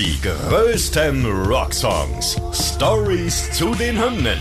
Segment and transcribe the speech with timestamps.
[0.00, 2.40] Die größten Rocksongs.
[2.54, 4.38] Stories zu den Hymnen.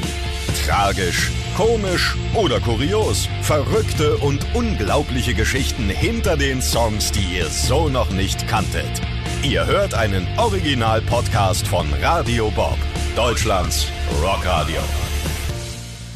[0.66, 3.28] Tragisch, komisch oder kurios.
[3.42, 9.02] Verrückte und unglaubliche Geschichten hinter den Songs, die ihr so noch nicht kanntet.
[9.44, 12.78] Ihr hört einen Original-Podcast von Radio Bob,
[13.18, 13.88] Deutschlands
[14.24, 14.80] Rockradio.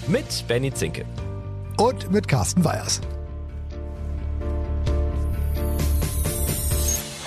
[0.07, 1.03] Mit Benny Zinke.
[1.77, 3.01] Und mit Carsten Weyers.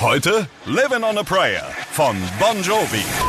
[0.00, 1.66] Heute Living on a Prayer
[1.96, 3.25] von Bon Jovi.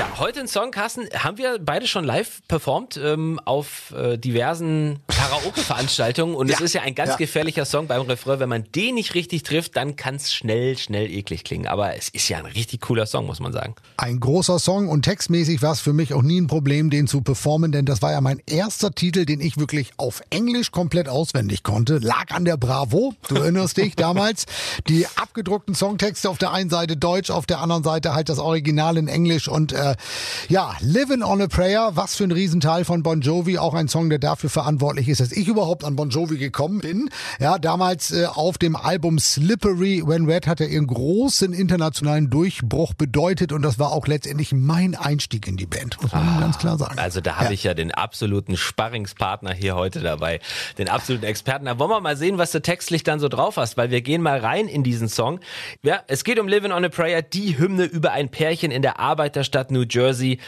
[0.00, 5.00] Ja, heute in Song, Carsten, haben wir beide schon live performt ähm, auf äh, diversen
[5.08, 6.54] Karaoke-Veranstaltungen und Ja.
[6.54, 7.16] es ist ja ein ganz Ja.
[7.16, 8.40] gefährlicher Song beim Refrain.
[8.40, 11.66] Wenn man den nicht richtig trifft, dann kann es schnell, schnell eklig klingen.
[11.66, 13.74] Aber es ist ja ein richtig cooler Song, muss man sagen.
[13.98, 17.20] Ein großer Song und textmäßig war es für mich auch nie ein Problem, den zu
[17.20, 21.62] performen, denn das war ja mein erster Titel, den ich wirklich auf Englisch komplett auswendig
[21.62, 21.98] konnte.
[21.98, 24.46] Lag an der Bravo, du erinnerst dich damals.
[24.88, 28.96] Die abgedruckten Songtexte auf der einen Seite Deutsch, auf der anderen Seite halt das Original
[28.96, 29.89] in Englisch und äh,
[30.48, 34.10] ja, Living on a Prayer, was für ein Riesenteil von Bon Jovi, auch ein Song,
[34.10, 37.10] der dafür verantwortlich ist, dass ich überhaupt an Bon Jovi gekommen bin.
[37.38, 42.94] Ja, damals äh, auf dem Album Slippery When Red hat er ihren großen internationalen Durchbruch
[42.94, 46.78] bedeutet und das war auch letztendlich mein Einstieg in die Band, muss man ganz klar
[46.78, 46.98] sagen.
[46.98, 47.50] Also da habe Ja.
[47.52, 50.40] ich ja den absoluten Sparringspartner hier heute dabei,
[50.78, 51.66] den absoluten Experten.
[51.66, 54.22] Da wollen wir mal sehen, was du textlich dann so drauf hast, weil wir gehen
[54.22, 55.40] mal rein in diesen Song.
[55.82, 58.98] Ja, es geht um Living on a Prayer, die Hymne über ein Pärchen in der
[59.00, 60.38] Arbeiterstadt New Jersey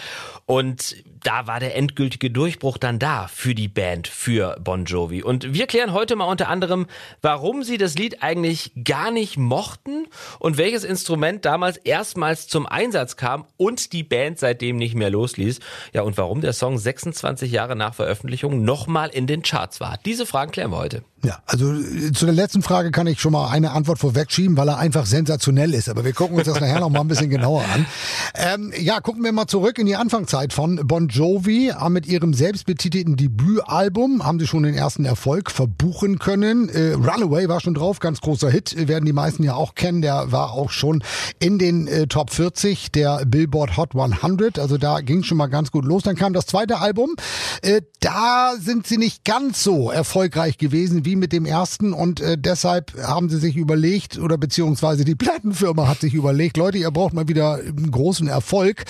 [0.47, 5.23] und da war der endgültige Durchbruch dann da für die Band, für Bon Jovi.
[5.23, 6.87] Und wir klären heute mal unter anderem,
[7.21, 10.07] warum sie das Lied eigentlich gar nicht mochten
[10.41, 15.61] und welches Instrument damals erstmals zum Einsatz kam und die Band seitdem nicht mehr losließ.
[15.93, 19.99] Ja, und warum der Song 26 Jahre nach Veröffentlichung nochmal in den Charts war.
[20.05, 21.03] Diese Fragen klären wir heute.
[21.25, 24.69] Ja, also äh, zu der letzten Frage kann ich schon mal eine Antwort vorwegschieben, weil
[24.69, 25.89] er einfach sensationell ist.
[25.89, 27.87] Aber wir gucken uns das nachher noch mal ein bisschen genauer an.
[28.35, 31.69] Ähm, ja, gucken wir mal zurück in die Anfangszeit von Bon Jovi.
[31.71, 36.69] Äh, Mit ihrem selbstbetitelten Debütalbum haben sie schon den ersten Erfolg verbuchen können.
[36.69, 40.03] Äh, Runaway war schon drauf, ganz großer Hit, äh, werden die meisten ja auch kennen.
[40.03, 41.03] Der war auch schon
[41.41, 44.59] in den äh, Top 40 der Billboard Hot 100.
[44.59, 46.03] Also da ging schon mal ganz gut los.
[46.05, 47.15] Dann kam das zweite Album.
[47.63, 52.39] Äh, da sind sie nicht ganz so erfolgreich gewesen wie mit dem ersten und äh,
[52.39, 57.15] deshalb haben sie sich überlegt oder beziehungsweise die Plattenfirma hat sich überlegt, Leute, ihr braucht
[57.15, 58.85] mal wieder einen großen Erfolg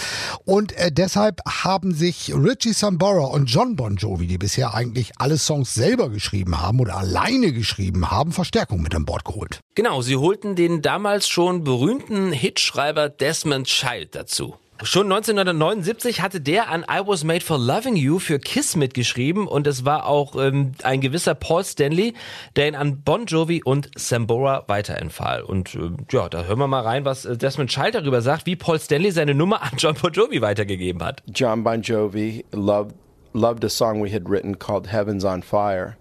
[0.45, 5.39] und äh, deshalb haben sich Richie Sambora und John Bon Jovi, die bisher eigentlich alle
[5.39, 9.61] Songs selber geschrieben haben oder alleine geschrieben haben, Verstärkung mit an Bord geholt.
[9.75, 14.57] Genau, sie holten den damals schon berühmten Hitschreiber Desmond Child dazu.
[14.85, 19.69] Schon 1979 hatte der an I Was Made for Loving You für Kiss mitgeschrieben und
[19.69, 22.15] es war auch ähm, ein gewisser Paul Stanley,
[22.57, 25.43] der ihn an Bon Jovi und Sambora weiterempfahl.
[25.43, 28.57] Und ähm, ja, da hören wir mal rein, was äh, Desmond Child darüber sagt, wie
[28.57, 31.23] Paul Stanley seine Nummer an John Bon Jovi weitergegeben hat.
[31.33, 32.97] John Bon Jovi loved
[33.35, 35.97] loved a song we had written called "Heaven's on Fire,"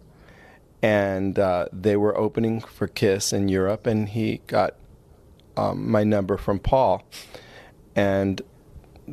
[0.82, 4.72] and uh, they were opening for Kiss in Europe, and he got
[5.56, 7.04] um, my number from Paul,
[7.96, 8.42] and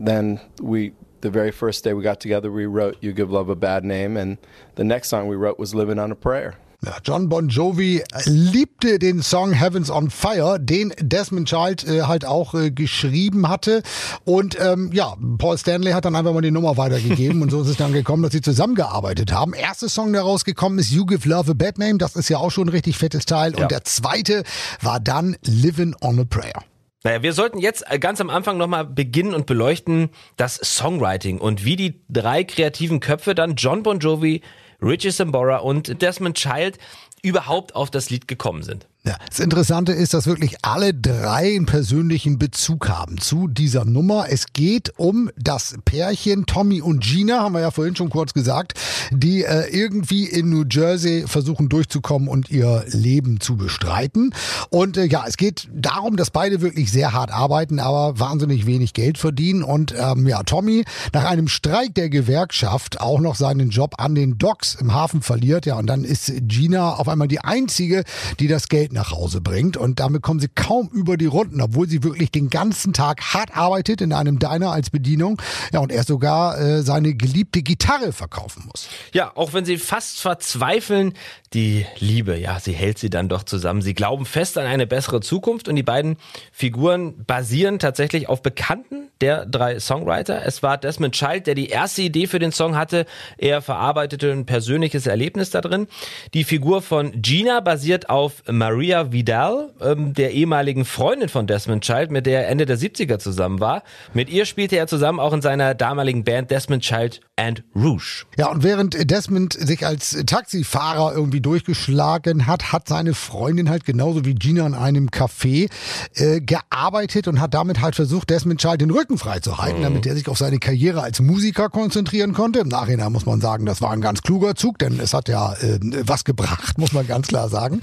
[0.07, 0.93] then we.
[1.21, 4.17] The very first day we got together, we wrote "You Give Love a Bad Name,"
[4.17, 4.39] and
[4.77, 6.55] the next song we wrote was "Living on a Prayer."
[6.85, 12.25] Ja, John Bon Jovi liebte den Song Heavens on Fire, den Desmond Child äh, halt
[12.25, 13.83] auch äh, geschrieben hatte.
[14.25, 17.69] Und ähm, ja, Paul Stanley hat dann einfach mal die Nummer weitergegeben und so ist
[17.69, 19.55] es dann gekommen, dass sie zusammengearbeitet haben.
[19.55, 22.53] Erster Song, der rausgekommen ist You Give Love a Bad Name, das ist ja auch
[22.53, 23.55] schon ein richtig fettes Teil.
[23.57, 23.63] Ja.
[23.63, 24.45] Und der zweite
[24.81, 26.63] war dann Living on a Prayer.
[27.05, 31.65] Naja, wir sollten jetzt äh, ganz am Anfang nochmal beginnen und beleuchten das Songwriting und
[31.65, 34.43] wie die drei kreativen Köpfe dann John Bon Jovi,
[34.83, 36.79] Richie Sambora und Desmond Child
[37.23, 38.87] überhaupt auf das Lied gekommen sind.
[39.09, 44.27] Ja, das Interessante ist, dass wirklich alle drei einen persönlichen Bezug haben zu dieser Nummer.
[44.29, 48.75] Es geht um das Pärchen Tommy und Gina, haben wir ja vorhin schon kurz gesagt,
[49.11, 54.35] die äh, irgendwie in New Jersey versuchen durchzukommen und ihr Leben zu bestreiten.
[54.69, 58.93] Und äh, ja, es geht darum, dass beide wirklich sehr hart arbeiten, aber wahnsinnig wenig
[58.93, 59.63] Geld verdienen.
[59.63, 64.37] Und ähm, ja, Tommy nach einem Streik der Gewerkschaft auch noch seinen Job an den
[64.37, 65.65] Docks im Hafen verliert.
[65.65, 68.05] Ja, und dann ist Gina auf auf einmal die einzige,
[68.39, 69.77] die das Geld nach Hause bringt.
[69.77, 73.57] Und damit kommen sie kaum über die Runden, obwohl sie wirklich den ganzen Tag hart
[73.57, 75.41] arbeitet in einem Diner als Bedienung.
[75.73, 78.89] Ja, und er sogar äh, seine geliebte Gitarre verkaufen muss.
[79.13, 81.15] Ja, auch wenn sie fast verzweifeln,
[81.55, 83.81] die Liebe, ja, sie hält sie dann doch zusammen.
[83.81, 86.17] Sie glauben fest an eine bessere Zukunft und die beiden
[86.53, 90.45] Figuren basieren tatsächlich auf Bekannten der drei Songwriter.
[90.45, 93.07] Es war Desmond Child, der die erste Idee für den Song hatte.
[93.37, 95.89] Er verarbeitete ein persönliches Erlebnis da drin.
[96.35, 102.11] Die Figur von Gina basiert auf Maria Vidal, ähm, der ehemaligen Freundin von Desmond Child,
[102.11, 103.83] mit der er Ende der 70er zusammen war.
[104.13, 108.25] Mit ihr spielte er zusammen auch in seiner damaligen Band Desmond Child and Rouge.
[108.37, 114.25] Ja, und während Desmond sich als Taxifahrer irgendwie durchgeschlagen hat, hat seine Freundin halt genauso
[114.25, 115.71] wie Gina in einem Café
[116.15, 119.85] äh, gearbeitet und hat damit halt versucht, Desmond Child den Rücken freizuhalten, mhm.
[119.85, 122.61] damit er sich auf seine Karriere als Musiker konzentrieren konnte.
[122.61, 125.55] Im Nachhinein muss man sagen, das war ein ganz kluger Zug, denn es hat ja
[125.55, 127.81] äh, was gebracht, muss man ganz klar sagen.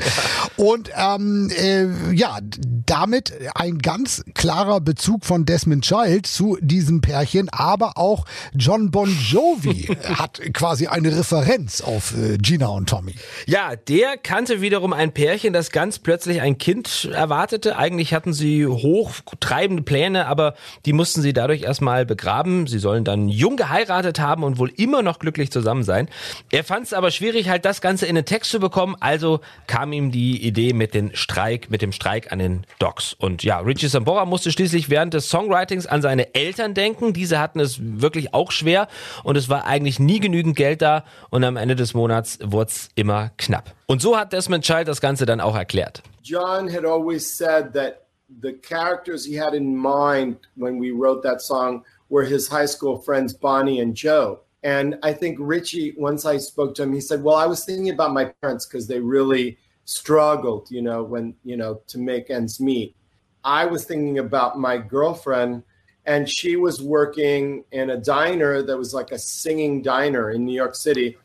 [0.58, 2.40] Und ähm, äh, ja,
[2.86, 9.10] damit ein ganz klarer Bezug von Desmond Child zu diesem Pärchen, aber auch John Bon
[9.10, 13.16] Jovi hat quasi eine Referenz auf äh, Gina und Tommy.
[13.48, 17.78] Ja, der kannte wiederum ein Pärchen, das ganz plötzlich ein Kind erwartete.
[17.78, 20.56] Eigentlich hatten sie hochtreibende Pläne, aber
[20.88, 22.66] die mussten sie dadurch erstmal begraben.
[22.66, 26.10] Sie sollen dann jung geheiratet haben und wohl immer noch glücklich zusammen sein.
[26.52, 29.94] Er fand es aber schwierig, halt das Ganze in den Text zu bekommen, also kam
[29.94, 33.14] ihm die Idee mit dem Streik, mit dem Streik an den Docks.
[33.14, 37.14] Und ja, Richie Sambora musste schließlich während des Songwritings an seine Eltern denken.
[37.14, 38.88] Diese hatten es wirklich auch schwer
[39.24, 42.90] und es war eigentlich nie genügend Geld da und am Ende des Monats wurde es
[42.96, 43.74] immer knapp.
[43.88, 46.04] Und so hat Desmond Child das Ganze dann auch erklärt.
[46.24, 48.08] John had always said that
[48.42, 53.02] the characters he had in mind when we wrote that song were his high school
[53.02, 54.40] friends Bonnie and Joe.
[54.64, 57.90] And I think Richie, once I spoke to him, he said, Well, I was thinking
[57.90, 62.60] about my parents because they really struggled, you know, when, you know, to make ends
[62.60, 62.96] meet.
[63.44, 65.62] I was thinking about my girlfriend,
[66.06, 70.56] and she was working in a diner that was like a singing diner in New
[70.56, 71.16] York City.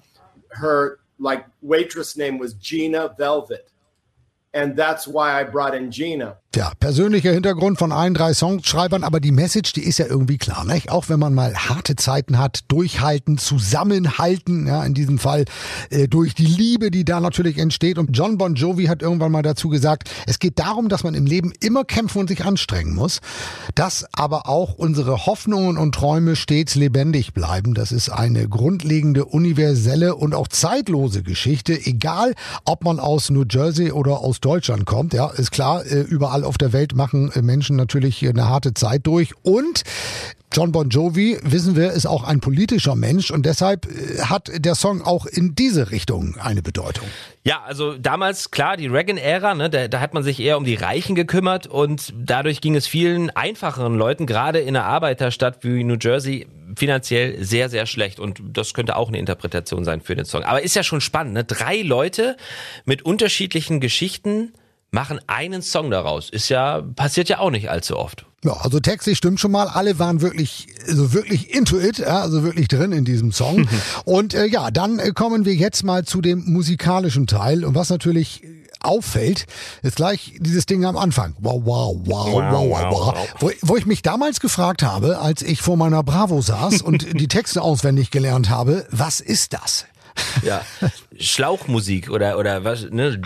[0.51, 3.71] Her like waitress name was Gina Velvet.
[4.53, 6.39] And that's why I brought in Gina.
[6.57, 10.65] Ja, persönlicher Hintergrund von allen drei Songschreibern, aber die Message, die ist ja irgendwie klar,
[10.65, 10.91] nicht?
[10.91, 15.45] Auch wenn man mal harte Zeiten hat, durchhalten, zusammenhalten, ja, in diesem Fall
[15.91, 17.99] äh, durch die Liebe, die da natürlich entsteht.
[17.99, 21.25] Und John Bon Jovi hat irgendwann mal dazu gesagt, es geht darum, dass man im
[21.25, 23.21] Leben immer kämpfen und sich anstrengen muss,
[23.77, 27.75] dass aber auch unsere Hoffnungen und Träume stets lebendig bleiben.
[27.75, 33.93] Das ist eine grundlegende, universelle und auch zeitlose Geschichte, egal ob man aus New Jersey
[33.93, 37.43] oder aus Deutschland kommt, ja, ist klar, äh, überall überall auf der Welt machen äh,
[37.43, 39.83] Menschen natürlich eine harte Zeit durch und
[40.53, 44.75] John Bon Jovi, wissen wir, ist auch ein politischer Mensch und deshalb äh, hat der
[44.75, 47.07] Song auch in diese Richtung eine Bedeutung.
[47.45, 50.75] Ja, also damals, klar, die Reagan-Ära, ne, da, da hat man sich eher um die
[50.75, 55.97] Reichen gekümmert und dadurch ging es vielen einfacheren Leuten, gerade in einer Arbeiterstadt wie New
[56.01, 58.19] Jersey, finanziell sehr, sehr schlecht.
[58.21, 60.43] Und das könnte auch eine Interpretation sein für den Song.
[60.43, 61.45] Aber ist ja schon spannend, ne?
[61.45, 62.37] Drei Leute
[62.85, 64.53] mit unterschiedlichen Geschichten
[64.91, 66.31] machen einen Song daraus.
[66.31, 68.27] Ist ja, passiert ja auch nicht allzu oft.
[68.43, 69.69] Ja, also textlich stimmt schon mal.
[69.69, 73.69] Alle waren wirklich, also wirklich into it, ja, also wirklich drin in diesem Song.
[74.05, 77.65] Und äh, ja, dann äh, kommen wir jetzt mal zu dem musikalischen Teil.
[77.65, 78.43] Und was natürlich
[78.83, 79.47] auffällt,
[79.83, 81.35] ist gleich dieses Ding am Anfang.
[81.39, 83.29] Wow, wow, wow, wow, wow, wow.
[83.39, 87.29] Wo, wo ich mich damals gefragt habe, als ich vor meiner Bravo saß und die
[87.29, 89.85] Texte auswendig gelernt habe, was ist das?
[90.43, 90.65] Ja,
[91.19, 93.21] Schlauchmusik oder oder was ne?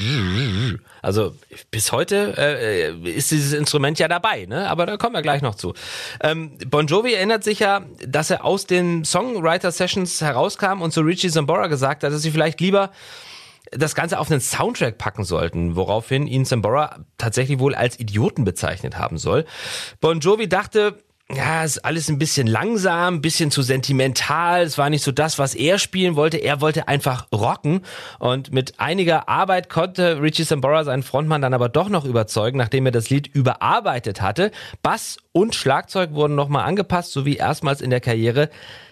[1.02, 1.34] Also
[1.70, 4.68] bis heute äh, ist dieses Instrument ja dabei, ne?
[4.68, 5.74] Aber da kommen wir gleich noch zu.
[6.20, 11.02] Ähm, bon Jovi erinnert sich ja, dass er aus den Songwriter Sessions herauskam und zu
[11.02, 12.90] Richie Zambora gesagt hat, dass sie vielleicht lieber
[13.70, 18.98] das Ganze auf einen Soundtrack packen sollten, woraufhin ihn Zambora tatsächlich wohl als Idioten bezeichnet
[18.98, 19.44] haben soll.
[20.00, 20.98] Bon Jovi dachte,
[21.32, 24.62] ja, ist alles ein bisschen langsam, ein bisschen zu sentimental.
[24.62, 26.36] Es war nicht so das, was er spielen wollte.
[26.36, 27.80] Er wollte einfach rocken.
[28.18, 32.84] Und mit einiger Arbeit konnte Richie Sambora seinen Frontmann dann aber doch noch überzeugen, nachdem
[32.84, 34.50] er das Lied überarbeitet hatte.
[34.82, 38.50] Bass und Schlagzeug wurden nochmal angepasst, sowie erstmals in der Karriere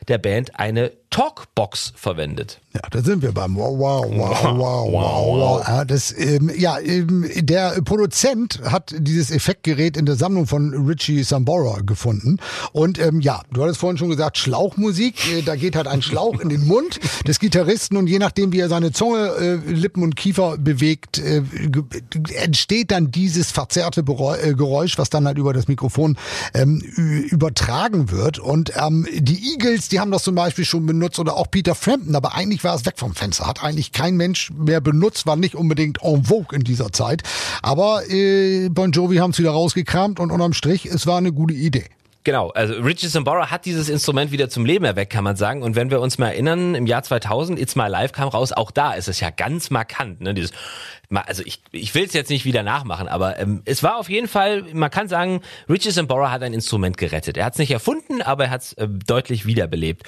[0.09, 2.61] der Band eine Talkbox verwendet.
[2.75, 5.69] Ja, da sind wir beim Wow, wow, wow, wow, wow, wow.
[5.69, 11.23] Ja, das, ähm, ja ähm, der Produzent hat dieses Effektgerät in der Sammlung von Richie
[11.23, 12.39] Sambora gefunden.
[12.73, 15.17] Und ähm, ja, du hattest vorhin schon gesagt, Schlauchmusik.
[15.31, 18.61] Äh, da geht halt ein Schlauch in den Mund des Gitarristen und je nachdem, wie
[18.61, 21.43] er seine Zunge, äh, Lippen und Kiefer bewegt, äh,
[22.43, 26.17] entsteht dann dieses verzerrte äh, Geräusch, was dann halt über das Mikrofon
[26.55, 28.39] ähm, übertragen wird.
[28.39, 32.17] Und ähm, die Eagles, die haben das zum Beispiel schon benutzt oder auch Peter Frampton,
[32.17, 33.47] aber eigentlich war es weg vom Fenster.
[33.47, 37.23] Hat eigentlich kein Mensch mehr benutzt, war nicht unbedingt en vogue in dieser Zeit.
[37.61, 41.55] Aber äh, Bon Jovi haben es wieder rausgekramt und unterm Strich, es war eine gute
[41.55, 41.85] Idee.
[42.25, 45.63] Genau, also Richie Sambora hat dieses Instrument wieder zum Leben erweckt, kann man sagen.
[45.63, 48.71] Und wenn wir uns mal erinnern, im Jahr 2000, It's My Life kam raus, auch
[48.71, 50.21] da ist es ja ganz markant.
[50.21, 50.33] Ne?
[50.33, 50.53] Dieses,
[51.11, 54.29] also ich, ich will es jetzt nicht wieder nachmachen, aber ähm, es war auf jeden
[54.29, 57.37] Fall, man kann sagen, Richie Sambora hat ein Instrument gerettet.
[57.37, 60.05] Er hat es nicht erfunden, aber er hat es äh, deutlich wiederbelebt.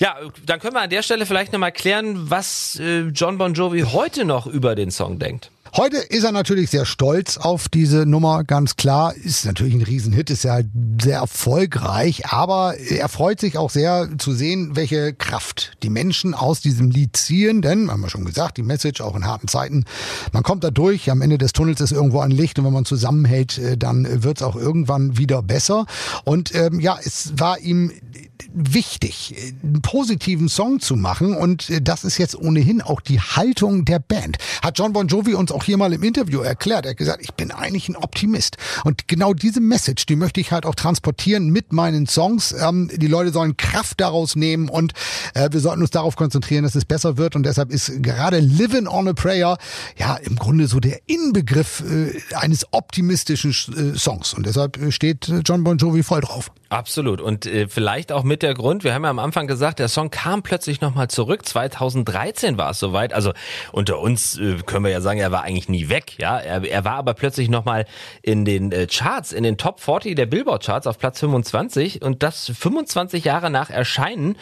[0.00, 3.82] Ja, dann können wir an der Stelle vielleicht nochmal klären, was äh, John Bon Jovi
[3.82, 5.52] heute noch über den Song denkt.
[5.76, 9.12] Heute ist er natürlich sehr stolz auf diese Nummer, ganz klar.
[9.16, 10.60] Ist natürlich ein Riesenhit, ist ja
[11.02, 16.60] sehr erfolgreich, aber er freut sich auch sehr zu sehen, welche Kraft die Menschen aus
[16.60, 19.84] diesem Lied ziehen, denn, haben wir schon gesagt, die Message auch in harten Zeiten,
[20.30, 22.84] man kommt da durch, am Ende des Tunnels ist irgendwo ein Licht und wenn man
[22.84, 25.86] zusammenhält, äh, dann wird es auch irgendwann wieder besser.
[26.22, 27.90] Und ähm, ja, es war ihm
[28.54, 33.98] wichtig, einen positiven Song zu machen und das ist jetzt ohnehin auch die Haltung der
[33.98, 34.38] Band.
[34.62, 36.86] Hat John Bon Jovi uns auch hier mal im Interview erklärt.
[36.86, 40.52] Er hat gesagt, ich bin eigentlich ein Optimist und genau diese Message, die möchte ich
[40.52, 42.52] halt auch transportieren mit meinen Songs.
[42.52, 44.92] Ähm, die Leute sollen Kraft daraus nehmen und
[45.34, 48.86] äh, wir sollten uns darauf konzentrieren, dass es besser wird und deshalb ist gerade Living
[48.86, 49.58] on a Prayer
[49.98, 55.64] ja im Grunde so der Inbegriff äh, eines optimistischen äh, Songs und deshalb steht John
[55.64, 56.52] Bon Jovi voll drauf.
[56.74, 57.20] Absolut.
[57.20, 60.10] Und äh, vielleicht auch mit der Grund, wir haben ja am Anfang gesagt, der Song
[60.10, 61.46] kam plötzlich nochmal zurück.
[61.46, 63.14] 2013 war es soweit.
[63.14, 63.32] Also
[63.72, 66.18] unter uns äh, können wir ja sagen, er war eigentlich nie weg.
[66.18, 67.86] Ja, Er, er war aber plötzlich nochmal
[68.22, 72.52] in den äh, Charts, in den Top 40 der Billboard-Charts auf Platz 25 und das
[72.54, 74.36] 25 Jahre nach Erscheinen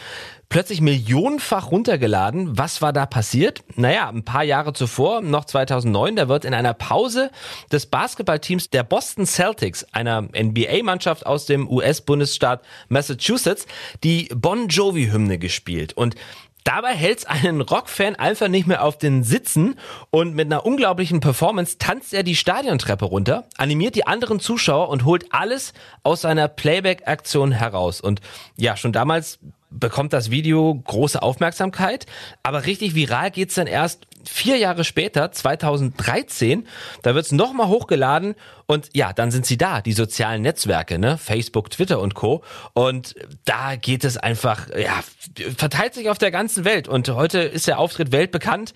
[0.52, 2.58] plötzlich millionenfach runtergeladen.
[2.58, 3.64] Was war da passiert?
[3.76, 7.30] Naja, ein paar Jahre zuvor, noch 2009, da wird in einer Pause
[7.72, 13.66] des Basketballteams der Boston Celtics, einer NBA-Mannschaft aus dem US-Bundesstaat Massachusetts,
[14.04, 15.94] die Bon Jovi-Hymne gespielt.
[15.94, 16.16] Und
[16.64, 19.74] Dabei hält's einen Rockfan einfach nicht mehr auf den Sitzen
[20.10, 25.04] und mit einer unglaublichen Performance tanzt er die Stadiontreppe runter, animiert die anderen Zuschauer und
[25.04, 25.72] holt alles
[26.04, 28.00] aus seiner Playback-Aktion heraus.
[28.00, 28.20] Und
[28.56, 29.40] ja, schon damals
[29.78, 32.06] bekommt das Video große Aufmerksamkeit,
[32.42, 36.66] aber richtig viral geht's dann erst vier Jahre später, 2013,
[37.02, 38.34] da wird's nochmal hochgeladen
[38.72, 41.18] und ja, dann sind sie da, die sozialen Netzwerke, ne?
[41.18, 42.42] Facebook, Twitter und Co.
[42.72, 43.14] Und
[43.44, 45.02] da geht es einfach, ja,
[45.56, 46.88] verteilt sich auf der ganzen Welt.
[46.88, 48.72] Und heute ist der Auftritt weltbekannt.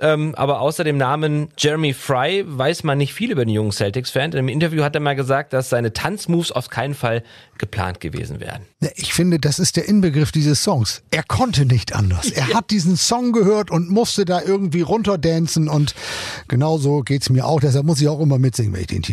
[0.00, 4.32] Ähm, aber außer dem Namen Jeremy Fry weiß man nicht viel über den jungen Celtics-Fan.
[4.32, 7.22] Im Interview hat er mal gesagt, dass seine Tanzmoves auf keinen Fall
[7.58, 8.62] geplant gewesen wären.
[8.94, 11.02] Ich finde, das ist der Inbegriff dieses Songs.
[11.10, 12.30] Er konnte nicht anders.
[12.30, 15.94] Er hat diesen Song gehört und musste da irgendwie runterdancen und
[16.46, 17.60] genauso geht's mir auch.
[17.60, 19.02] Deshalb muss ich auch immer mitsingen, wenn ich den